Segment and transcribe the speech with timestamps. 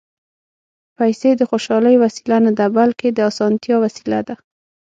[0.97, 4.35] پېسې د خوشالۍ وسیله نه ده، بلکې د اسانتیا وسیله ده.